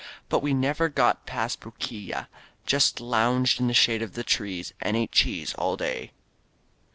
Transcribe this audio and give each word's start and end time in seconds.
But 0.29 0.41
we 0.41 0.51
never 0.55 0.89
got 0.89 1.27
past 1.27 1.59
Bruquilla— 1.59 2.27
^just 2.67 2.99
lounged 2.99 3.59
in 3.59 3.67
the 3.67 3.73
shade 3.75 4.01
of 4.01 4.13
the 4.15 4.23
trees 4.23 4.73
and 4.81 4.97
ate 4.97 5.11
cheese 5.11 5.53
all 5.59 5.77
day. 5.77 6.11